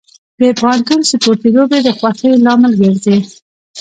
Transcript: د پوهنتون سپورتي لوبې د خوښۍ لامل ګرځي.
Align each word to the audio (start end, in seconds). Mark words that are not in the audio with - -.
د 0.39 0.41
پوهنتون 0.59 0.99
سپورتي 1.09 1.49
لوبې 1.55 1.79
د 1.83 1.87
خوښۍ 1.97 2.31
لامل 2.45 2.73
ګرځي. 2.81 3.17